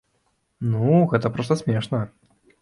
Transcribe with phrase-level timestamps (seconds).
[0.71, 2.01] Ну, гэта проста смешна!